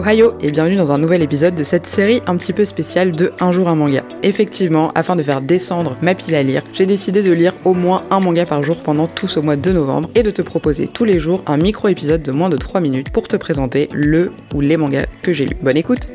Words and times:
Ohio 0.00 0.32
et 0.40 0.50
bienvenue 0.50 0.76
dans 0.76 0.92
un 0.92 0.98
nouvel 0.98 1.20
épisode 1.20 1.54
de 1.54 1.62
cette 1.62 1.86
série 1.86 2.22
un 2.26 2.38
petit 2.38 2.54
peu 2.54 2.64
spéciale 2.64 3.12
de 3.12 3.32
Un 3.38 3.52
jour 3.52 3.68
un 3.68 3.74
manga. 3.74 4.02
Effectivement, 4.22 4.92
afin 4.94 5.14
de 5.14 5.22
faire 5.22 5.42
descendre 5.42 5.98
ma 6.00 6.14
pile 6.14 6.36
à 6.36 6.42
lire, 6.42 6.62
j'ai 6.72 6.86
décidé 6.86 7.22
de 7.22 7.32
lire 7.32 7.52
au 7.66 7.74
moins 7.74 8.02
un 8.10 8.18
manga 8.18 8.46
par 8.46 8.62
jour 8.62 8.78
pendant 8.78 9.06
tout 9.08 9.28
ce 9.28 9.40
mois 9.40 9.56
de 9.56 9.72
novembre 9.72 10.08
et 10.14 10.22
de 10.22 10.30
te 10.30 10.40
proposer 10.40 10.88
tous 10.88 11.04
les 11.04 11.20
jours 11.20 11.42
un 11.46 11.58
micro-épisode 11.58 12.22
de 12.22 12.32
moins 12.32 12.48
de 12.48 12.56
3 12.56 12.80
minutes 12.80 13.10
pour 13.10 13.28
te 13.28 13.36
présenter 13.36 13.90
le 13.92 14.32
ou 14.54 14.62
les 14.62 14.78
mangas 14.78 15.04
que 15.20 15.34
j'ai 15.34 15.44
lus. 15.44 15.58
Bonne 15.60 15.76
écoute 15.76 16.08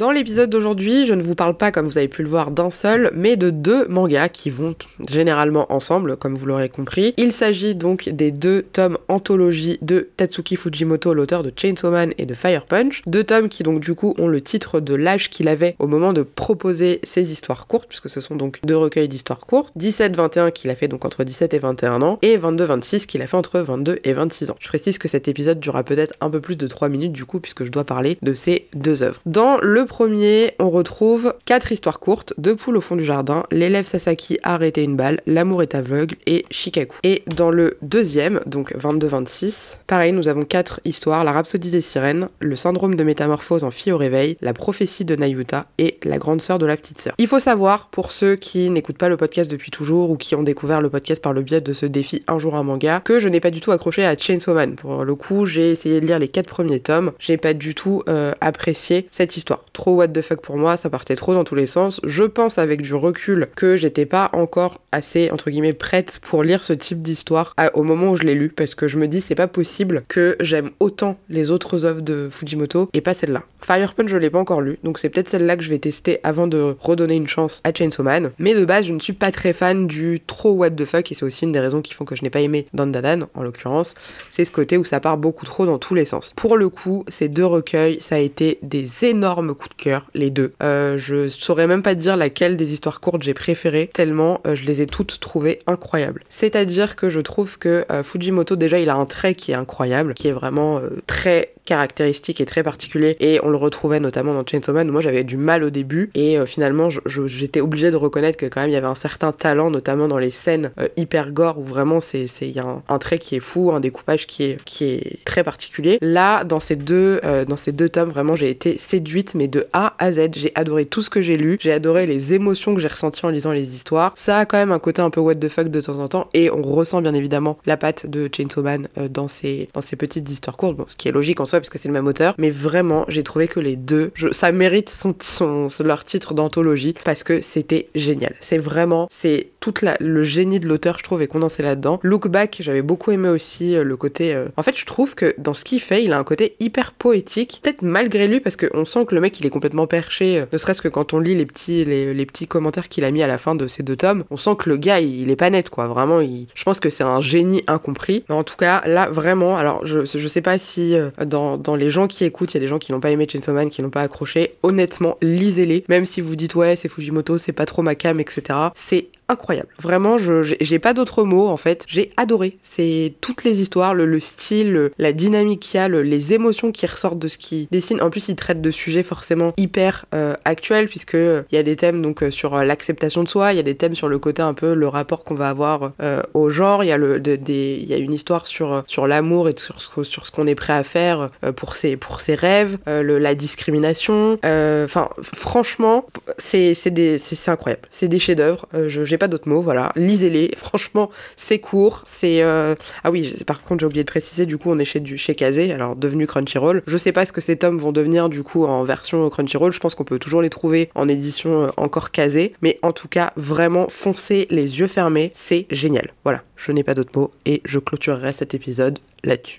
Dans 0.00 0.12
l'épisode 0.12 0.48
d'aujourd'hui, 0.48 1.04
je 1.04 1.12
ne 1.12 1.20
vous 1.20 1.34
parle 1.34 1.58
pas, 1.58 1.72
comme 1.72 1.84
vous 1.84 1.98
avez 1.98 2.08
pu 2.08 2.22
le 2.22 2.28
voir, 2.30 2.52
d'un 2.52 2.70
seul, 2.70 3.10
mais 3.14 3.36
de 3.36 3.50
deux 3.50 3.86
mangas 3.86 4.30
qui 4.30 4.48
vont 4.48 4.74
généralement 5.06 5.70
ensemble, 5.70 6.16
comme 6.16 6.34
vous 6.34 6.46
l'aurez 6.46 6.70
compris. 6.70 7.12
Il 7.18 7.32
s'agit 7.32 7.74
donc 7.74 8.08
des 8.08 8.30
deux 8.30 8.62
tomes 8.62 8.96
anthologie 9.08 9.76
de 9.82 10.08
Tatsuki 10.16 10.56
Fujimoto, 10.56 11.12
l'auteur 11.12 11.42
de 11.42 11.52
Chainsaw 11.54 11.90
Man 11.90 12.14
et 12.16 12.24
de 12.24 12.32
Fire 12.32 12.64
Punch. 12.64 13.02
Deux 13.06 13.24
tomes 13.24 13.50
qui 13.50 13.62
donc 13.62 13.80
du 13.80 13.94
coup 13.94 14.14
ont 14.16 14.26
le 14.26 14.40
titre 14.40 14.80
de 14.80 14.94
l'âge 14.94 15.28
qu'il 15.28 15.48
avait 15.48 15.76
au 15.78 15.86
moment 15.86 16.14
de 16.14 16.22
proposer 16.22 17.00
ses 17.02 17.30
histoires 17.30 17.66
courtes, 17.66 17.86
puisque 17.86 18.08
ce 18.08 18.22
sont 18.22 18.36
donc 18.36 18.60
deux 18.64 18.78
recueils 18.78 19.06
d'histoires 19.06 19.40
courtes. 19.40 19.70
17-21 19.78 20.50
qu'il 20.52 20.70
a 20.70 20.76
fait 20.76 20.88
donc 20.88 21.04
entre 21.04 21.24
17 21.24 21.52
et 21.52 21.58
21 21.58 22.00
ans, 22.00 22.18
et 22.22 22.38
22-26 22.38 23.04
qu'il 23.04 23.20
a 23.20 23.26
fait 23.26 23.36
entre 23.36 23.60
22 23.60 23.98
et 24.02 24.14
26 24.14 24.50
ans. 24.50 24.56
Je 24.60 24.68
précise 24.68 24.96
que 24.96 25.08
cet 25.08 25.28
épisode 25.28 25.60
durera 25.60 25.82
peut-être 25.82 26.14
un 26.22 26.30
peu 26.30 26.40
plus 26.40 26.56
de 26.56 26.66
3 26.66 26.88
minutes 26.88 27.12
du 27.12 27.26
coup, 27.26 27.38
puisque 27.38 27.64
je 27.64 27.70
dois 27.70 27.84
parler 27.84 28.16
de 28.22 28.32
ces 28.32 28.66
deux 28.72 29.02
œuvres. 29.02 29.20
Dans 29.26 29.58
le 29.60 29.89
premier, 29.90 30.52
on 30.60 30.70
retrouve 30.70 31.34
quatre 31.44 31.72
histoires 31.72 31.98
courtes, 31.98 32.32
Deux 32.38 32.54
poules 32.54 32.76
au 32.76 32.80
fond 32.80 32.94
du 32.94 33.04
jardin, 33.04 33.42
L'élève 33.50 33.86
Sasaki 33.86 34.38
a 34.44 34.54
arrêté 34.54 34.84
une 34.84 34.94
balle, 34.94 35.20
L'amour 35.26 35.62
est 35.62 35.74
aveugle 35.74 36.14
et 36.26 36.46
Shikaku. 36.48 36.96
Et 37.02 37.24
dans 37.36 37.50
le 37.50 37.76
deuxième, 37.82 38.40
donc 38.46 38.72
22-26, 38.76 39.78
pareil, 39.88 40.12
nous 40.12 40.28
avons 40.28 40.42
quatre 40.42 40.80
histoires, 40.84 41.24
La 41.24 41.32
rhapsodie 41.32 41.72
des 41.72 41.80
sirènes, 41.80 42.28
Le 42.38 42.54
syndrome 42.54 42.94
de 42.94 43.02
métamorphose 43.02 43.64
en 43.64 43.72
fille 43.72 43.90
au 43.90 43.96
réveil, 43.96 44.36
La 44.40 44.52
prophétie 44.52 45.04
de 45.04 45.16
Nayuta 45.16 45.66
et 45.78 45.98
La 46.04 46.18
grande 46.18 46.40
sœur 46.40 46.58
de 46.60 46.66
la 46.66 46.76
petite 46.76 47.00
sœur. 47.00 47.14
Il 47.18 47.26
faut 47.26 47.40
savoir, 47.40 47.88
pour 47.88 48.12
ceux 48.12 48.36
qui 48.36 48.70
n'écoutent 48.70 48.96
pas 48.96 49.08
le 49.08 49.16
podcast 49.16 49.50
depuis 49.50 49.72
toujours 49.72 50.10
ou 50.10 50.16
qui 50.16 50.36
ont 50.36 50.44
découvert 50.44 50.80
le 50.80 50.88
podcast 50.88 51.20
par 51.20 51.32
le 51.32 51.42
biais 51.42 51.60
de 51.60 51.72
ce 51.72 51.84
défi 51.84 52.22
Un 52.28 52.38
jour 52.38 52.54
un 52.54 52.62
manga, 52.62 53.00
que 53.04 53.18
je 53.18 53.28
n'ai 53.28 53.40
pas 53.40 53.50
du 53.50 53.60
tout 53.60 53.72
accroché 53.72 54.06
à 54.06 54.16
Chainsaw 54.16 54.54
Man. 54.54 54.76
Pour 54.76 55.04
le 55.04 55.14
coup, 55.16 55.46
j'ai 55.46 55.72
essayé 55.72 56.00
de 56.00 56.06
lire 56.06 56.20
les 56.20 56.28
quatre 56.28 56.48
premiers 56.48 56.78
tomes, 56.78 57.10
j'ai 57.18 57.36
pas 57.36 57.54
du 57.54 57.74
tout 57.74 58.04
euh, 58.08 58.32
apprécié 58.40 59.08
cette 59.10 59.36
histoire 59.36 59.64
trop 59.80 59.94
what 59.94 60.08
the 60.08 60.20
fuck 60.20 60.42
pour 60.42 60.58
moi, 60.58 60.76
ça 60.76 60.90
partait 60.90 61.16
trop 61.16 61.32
dans 61.32 61.42
tous 61.42 61.54
les 61.54 61.64
sens. 61.64 62.02
Je 62.04 62.24
pense 62.24 62.58
avec 62.58 62.82
du 62.82 62.92
recul 62.92 63.48
que 63.56 63.78
j'étais 63.78 64.04
pas 64.04 64.28
encore 64.34 64.82
assez, 64.92 65.30
entre 65.30 65.48
guillemets, 65.48 65.72
prête 65.72 66.20
pour 66.20 66.42
lire 66.42 66.64
ce 66.64 66.74
type 66.74 67.00
d'histoire 67.00 67.54
au 67.72 67.82
moment 67.82 68.10
où 68.10 68.16
je 68.16 68.24
l'ai 68.24 68.34
lu, 68.34 68.50
parce 68.50 68.74
que 68.74 68.88
je 68.88 68.98
me 68.98 69.08
dis 69.08 69.22
c'est 69.22 69.34
pas 69.34 69.48
possible 69.48 70.02
que 70.06 70.36
j'aime 70.40 70.70
autant 70.80 71.16
les 71.30 71.50
autres 71.50 71.86
œuvres 71.86 72.02
de 72.02 72.28
Fujimoto 72.30 72.90
et 72.92 73.00
pas 73.00 73.14
celle-là. 73.14 73.42
Fire 73.62 73.94
Punch 73.94 74.10
je 74.10 74.18
l'ai 74.18 74.28
pas 74.28 74.38
encore 74.38 74.60
lu, 74.60 74.78
donc 74.84 74.98
c'est 74.98 75.08
peut-être 75.08 75.30
celle-là 75.30 75.56
que 75.56 75.62
je 75.62 75.70
vais 75.70 75.78
tester 75.78 76.20
avant 76.24 76.46
de 76.46 76.76
redonner 76.78 77.14
une 77.14 77.28
chance 77.28 77.62
à 77.64 77.72
Chainsaw 77.72 78.02
Man. 78.02 78.32
Mais 78.38 78.54
de 78.54 78.66
base, 78.66 78.84
je 78.84 78.92
ne 78.92 79.00
suis 79.00 79.14
pas 79.14 79.32
très 79.32 79.54
fan 79.54 79.86
du 79.86 80.20
trop 80.20 80.52
what 80.52 80.72
the 80.72 80.84
fuck, 80.84 81.10
et 81.10 81.14
c'est 81.14 81.24
aussi 81.24 81.44
une 81.44 81.52
des 81.52 81.60
raisons 81.60 81.80
qui 81.80 81.94
font 81.94 82.04
que 82.04 82.16
je 82.16 82.22
n'ai 82.22 82.30
pas 82.30 82.40
aimé 82.40 82.66
Dandadan, 82.74 83.28
en 83.32 83.42
l'occurrence, 83.42 83.94
c'est 84.28 84.44
ce 84.44 84.52
côté 84.52 84.76
où 84.76 84.84
ça 84.84 85.00
part 85.00 85.16
beaucoup 85.16 85.46
trop 85.46 85.64
dans 85.64 85.78
tous 85.78 85.94
les 85.94 86.04
sens. 86.04 86.34
Pour 86.36 86.58
le 86.58 86.68
coup, 86.68 87.06
ces 87.08 87.28
deux 87.28 87.46
recueils, 87.46 87.98
ça 88.02 88.16
a 88.16 88.18
été 88.18 88.58
des 88.60 89.06
énormes 89.06 89.54
coups 89.54 89.69
cœur, 89.76 90.10
les 90.14 90.30
deux. 90.30 90.52
Euh, 90.62 90.98
je 90.98 91.28
saurais 91.28 91.66
même 91.66 91.82
pas 91.82 91.94
dire 91.94 92.16
laquelle 92.16 92.56
des 92.56 92.72
histoires 92.72 93.00
courtes 93.00 93.22
j'ai 93.22 93.34
préféré, 93.34 93.90
tellement 93.92 94.40
euh, 94.46 94.54
je 94.54 94.64
les 94.64 94.82
ai 94.82 94.86
toutes 94.86 95.20
trouvées 95.20 95.58
incroyables. 95.66 96.22
C'est-à-dire 96.28 96.96
que 96.96 97.10
je 97.10 97.20
trouve 97.20 97.58
que 97.58 97.84
euh, 97.90 98.02
Fujimoto, 98.02 98.56
déjà, 98.56 98.78
il 98.78 98.88
a 98.88 98.96
un 98.96 99.06
trait 99.06 99.34
qui 99.34 99.52
est 99.52 99.54
incroyable, 99.54 100.14
qui 100.14 100.28
est 100.28 100.32
vraiment 100.32 100.80
très 101.06 101.54
caractéristique 101.64 102.40
et 102.40 102.46
très 102.46 102.62
particulier 102.62 103.16
et 103.20 103.40
on 103.42 103.48
le 103.48 103.56
retrouvait 103.56 104.00
notamment 104.00 104.34
dans 104.34 104.44
Chainsaw 104.44 104.72
Man 104.72 104.88
où 104.88 104.92
moi 104.92 105.00
j'avais 105.00 105.24
du 105.24 105.36
mal 105.36 105.62
au 105.62 105.70
début 105.70 106.10
et 106.14 106.38
euh, 106.38 106.46
finalement 106.46 106.88
j'étais 107.26 107.60
obligée 107.60 107.90
de 107.90 107.96
reconnaître 107.96 108.36
que 108.36 108.46
quand 108.46 108.60
même 108.60 108.70
il 108.70 108.72
y 108.72 108.76
avait 108.76 108.86
un 108.86 108.94
certain 108.94 109.32
talent 109.32 109.70
notamment 109.70 110.08
dans 110.08 110.18
les 110.18 110.30
scènes 110.30 110.72
euh, 110.78 110.88
hyper 110.96 111.32
gore 111.32 111.58
où 111.58 111.64
vraiment 111.64 112.00
c'est 112.00 112.26
il 112.40 112.52
y 112.52 112.58
a 112.58 112.82
un, 112.88 112.98
trait 112.98 113.18
qui 113.18 113.36
est 113.36 113.40
fou 113.40 113.72
un 113.72 113.80
découpage 113.80 114.26
qui 114.26 114.44
est 114.44 114.62
qui 114.64 114.84
est 114.84 115.24
très 115.24 115.44
particulier. 115.44 115.98
Là 116.00 116.44
dans 116.44 116.60
ces 116.60 116.76
deux 116.76 117.20
euh, 117.24 117.44
dans 117.44 117.56
ces 117.56 117.72
deux 117.72 117.88
tomes 117.88 118.10
vraiment 118.10 118.36
j'ai 118.36 118.50
été 118.50 118.78
séduite 118.78 119.34
mais 119.34 119.48
de 119.48 119.66
A 119.72 119.94
à 119.98 120.12
Z. 120.12 120.30
J'ai 120.34 120.52
adoré 120.54 120.86
tout 120.86 121.02
ce 121.02 121.10
que 121.10 121.20
j'ai 121.20 121.36
lu 121.36 121.58
j'ai 121.60 121.72
adoré 121.72 122.06
les 122.06 122.34
émotions 122.34 122.74
que 122.74 122.80
j'ai 122.80 122.88
ressenties 122.88 123.24
en 123.24 123.30
lisant 123.30 123.52
les 123.52 123.74
histoires. 123.74 124.12
Ça 124.16 124.38
a 124.38 124.46
quand 124.46 124.58
même 124.58 124.72
un 124.72 124.78
côté 124.78 125.02
un 125.02 125.10
peu 125.10 125.20
what 125.20 125.36
the 125.36 125.48
fuck 125.48 125.68
de 125.68 125.80
temps 125.80 125.98
en 125.98 126.08
temps 126.08 126.28
et 126.34 126.50
on 126.50 126.62
ressent 126.62 127.00
bien 127.02 127.14
évidemment 127.14 127.58
la 127.66 127.76
patte 127.76 128.06
de 128.06 128.28
Chainsaw 128.34 128.62
Man 128.62 128.88
dans 129.10 129.28
ces 129.28 129.68
dans 129.74 129.80
ces 129.80 129.96
petites 129.96 130.28
histoires 130.28 130.56
courtes 130.56 130.76
bon, 130.76 130.84
ce 130.86 130.96
qui 130.96 131.08
est 131.08 131.12
logique 131.12 131.40
en 131.40 131.44
parce 131.58 131.70
que 131.70 131.78
c'est 131.78 131.88
le 131.88 131.94
même 131.94 132.06
auteur, 132.06 132.34
mais 132.38 132.50
vraiment, 132.50 133.04
j'ai 133.08 133.22
trouvé 133.22 133.48
que 133.48 133.60
les 133.60 133.76
deux, 133.76 134.12
ça 134.32 134.52
mérite 134.52 134.90
son, 134.90 135.68
leur 135.84 136.04
titre 136.04 136.34
d'anthologie 136.34 136.94
parce 137.04 137.24
que 137.24 137.40
c'était 137.40 137.88
génial. 137.94 138.34
C'est 138.40 138.58
vraiment, 138.58 139.06
c'est 139.10 139.46
tout 139.60 139.74
le 140.00 140.22
génie 140.22 140.60
de 140.60 140.68
l'auteur, 140.68 140.98
je 140.98 141.04
trouve, 141.04 141.22
est 141.22 141.26
condensé 141.26 141.62
là-dedans. 141.62 142.00
Look 142.02 142.28
Back, 142.28 142.58
j'avais 142.60 142.82
beaucoup 142.82 143.10
aimé 143.10 143.28
aussi 143.28 143.76
euh, 143.76 143.84
le 143.84 143.96
côté. 143.96 144.34
Euh, 144.34 144.48
en 144.56 144.62
fait, 144.62 144.76
je 144.76 144.84
trouve 144.86 145.14
que 145.14 145.34
dans 145.38 145.54
ce 145.54 145.64
qu'il 145.64 145.80
fait, 145.80 146.04
il 146.04 146.12
a 146.12 146.18
un 146.18 146.24
côté 146.24 146.56
hyper 146.60 146.92
poétique, 146.92 147.60
peut-être 147.62 147.82
malgré 147.82 148.28
lui, 148.28 148.40
parce 148.40 148.56
qu'on 148.56 148.84
sent 148.84 149.06
que 149.06 149.14
le 149.14 149.20
mec, 149.20 149.38
il 149.40 149.46
est 149.46 149.50
complètement 149.50 149.86
perché, 149.86 150.38
euh, 150.38 150.46
ne 150.52 150.58
serait-ce 150.58 150.82
que 150.82 150.88
quand 150.88 151.12
on 151.14 151.18
lit 151.18 151.34
les 151.34 151.46
petits, 151.46 151.84
les, 151.84 152.26
petits 152.26 152.46
commentaires 152.46 152.88
qu'il 152.88 153.04
a 153.04 153.10
mis 153.10 153.22
à 153.22 153.26
la 153.26 153.38
fin 153.38 153.54
de 153.54 153.66
ces 153.66 153.82
deux 153.82 153.96
tomes, 153.96 154.24
on 154.30 154.36
sent 154.36 154.56
que 154.58 154.68
le 154.68 154.76
gars, 154.76 155.00
il, 155.00 155.30
est 155.30 155.36
pas 155.36 155.50
net, 155.50 155.70
quoi. 155.70 155.86
Vraiment, 155.86 156.20
je 156.20 156.64
pense 156.64 156.80
que 156.80 156.90
c'est 156.90 157.04
un 157.04 157.20
génie 157.20 157.62
incompris. 157.66 158.24
Mais 158.28 158.34
en 158.34 158.44
tout 158.44 158.56
cas, 158.56 158.82
là, 158.86 159.08
vraiment, 159.08 159.56
alors, 159.56 159.84
je, 159.84 160.04
je 160.04 160.28
sais 160.28 160.42
pas 160.42 160.58
si 160.58 160.94
dans 161.24 161.39
dans, 161.58 161.76
les 161.76 161.90
gens 161.90 162.06
qui 162.06 162.24
écoutent, 162.24 162.54
il 162.54 162.56
y 162.56 162.58
a 162.58 162.60
des 162.60 162.68
gens 162.68 162.78
qui 162.78 162.92
n'ont 162.92 163.00
pas 163.00 163.10
aimé 163.10 163.26
Chainsaw 163.30 163.52
Man, 163.52 163.70
qui 163.70 163.82
n'ont 163.82 163.90
pas 163.90 164.02
accroché. 164.02 164.52
Honnêtement, 164.62 165.16
lisez-les. 165.22 165.84
Même 165.88 166.04
si 166.04 166.20
vous 166.20 166.36
dites 166.36 166.54
ouais, 166.54 166.76
c'est 166.76 166.88
Fujimoto, 166.88 167.38
c'est 167.38 167.52
pas 167.52 167.66
trop 167.66 167.82
ma 167.82 167.94
cam, 167.94 168.20
etc. 168.20 168.58
C'est 168.74 169.06
incroyable. 169.30 169.68
Vraiment, 169.78 170.18
je 170.18 170.42
j'ai 170.42 170.78
pas 170.78 170.92
d'autres 170.92 171.24
mots 171.24 171.48
en 171.48 171.56
fait. 171.56 171.84
J'ai 171.88 172.10
adoré. 172.16 172.58
C'est 172.60 173.14
toutes 173.20 173.44
les 173.44 173.62
histoires, 173.62 173.94
le, 173.94 174.20
style, 174.20 174.90
la 174.98 175.12
dynamique 175.12 175.60
qu'il 175.60 175.80
y 175.80 175.82
a, 175.82 175.88
les 175.88 176.34
émotions 176.34 176.72
qui 176.72 176.86
ressortent 176.86 177.18
de 177.18 177.28
ce 177.28 177.38
qu'il 177.38 177.68
dessine. 177.70 178.02
En 178.02 178.10
plus, 178.10 178.28
il 178.28 178.36
traite 178.36 178.60
de 178.60 178.70
sujets 178.70 179.02
forcément 179.02 179.52
hyper 179.56 180.06
euh, 180.14 180.34
actuels 180.44 180.88
puisque 180.88 181.14
euh, 181.14 181.42
il 181.52 181.56
y 181.56 181.58
a 181.58 181.62
des 181.62 181.76
thèmes 181.76 182.02
donc 182.02 182.22
euh, 182.22 182.30
sur 182.30 182.62
l'acceptation 182.62 183.22
de 183.22 183.28
soi, 183.28 183.52
il 183.52 183.56
y 183.56 183.60
a 183.60 183.62
des 183.62 183.76
thèmes 183.76 183.94
sur 183.94 184.08
le 184.08 184.18
côté 184.18 184.42
un 184.42 184.54
peu 184.54 184.74
le 184.74 184.88
rapport 184.88 185.24
qu'on 185.24 185.34
va 185.34 185.48
avoir 185.48 185.92
au 186.34 186.50
genre. 186.50 186.82
Il 186.82 186.88
y 186.88 186.92
a 186.92 186.96
le 186.96 187.20
des 187.20 187.78
il 187.80 187.88
y 187.88 187.94
a 187.94 187.96
une 187.96 188.12
histoire 188.12 188.46
sur 188.46 188.82
sur 188.86 189.06
l'amour 189.06 189.48
et 189.48 189.54
sur 189.56 189.80
ce 189.80 190.02
sur 190.02 190.26
ce 190.26 190.32
qu'on 190.32 190.46
est 190.46 190.54
prêt 190.54 190.72
à 190.72 190.82
faire 190.82 191.30
pour 191.56 191.76
ses 191.76 191.96
pour 191.96 192.20
ses 192.20 192.34
rêves, 192.34 192.78
la 192.86 193.34
discrimination. 193.34 194.38
Enfin, 194.42 195.10
franchement, 195.22 196.06
c'est 196.38 196.74
c'est 196.74 197.48
incroyable. 197.48 197.82
C'est 197.90 198.08
des 198.08 198.18
chefs-d'œuvre. 198.18 198.66
j'ai 198.86 199.18
pas 199.20 199.28
d'autres 199.28 199.48
mots, 199.48 199.60
voilà. 199.60 199.92
Lisez-les. 199.94 200.50
Franchement, 200.56 201.10
c'est 201.36 201.60
court. 201.60 202.02
C'est 202.06 202.42
euh, 202.42 202.74
ah 203.04 203.12
oui, 203.12 203.36
par 203.46 203.62
contre 203.62 203.80
j'ai 203.80 203.86
oublié 203.86 204.02
de 204.02 204.10
préciser. 204.10 204.46
Du 204.46 204.58
coup, 204.58 204.70
on 204.70 204.78
est 204.78 204.84
chez 204.84 204.98
du 204.98 205.16
chez 205.16 205.36
Kazé, 205.36 205.72
alors 205.72 205.94
devenu 205.94 206.26
Crunchyroll. 206.26 206.82
Je 206.86 206.96
sais 206.96 207.12
pas 207.12 207.24
ce 207.24 207.32
que 207.32 207.40
ces 207.40 207.56
tomes 207.56 207.78
vont 207.78 207.92
devenir 207.92 208.28
du 208.28 208.42
coup 208.42 208.64
en 208.64 208.82
version 208.82 209.28
Crunchyroll. 209.30 209.72
Je 209.72 209.78
pense 209.78 209.94
qu'on 209.94 210.04
peut 210.04 210.18
toujours 210.18 210.42
les 210.42 210.50
trouver 210.50 210.90
en 210.96 211.06
édition 211.06 211.64
euh, 211.64 211.68
encore 211.76 212.10
Kazé, 212.10 212.54
mais 212.62 212.78
en 212.82 212.92
tout 212.92 213.08
cas 213.08 213.32
vraiment 213.36 213.86
foncez 213.88 214.46
les 214.50 214.80
yeux 214.80 214.88
fermés, 214.88 215.30
c'est 215.34 215.66
génial. 215.70 216.12
Voilà, 216.24 216.42
je 216.56 216.72
n'ai 216.72 216.82
pas 216.82 216.94
d'autres 216.94 217.16
mots 217.18 217.30
et 217.46 217.60
je 217.64 217.78
clôturerai 217.78 218.32
cet 218.32 218.54
épisode 218.54 218.98
là-dessus. 219.22 219.58